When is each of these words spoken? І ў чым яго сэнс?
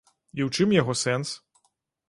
І 0.37 0.41
ў 0.45 0.47
чым 0.57 0.73
яго 0.77 0.97
сэнс? 1.03 1.37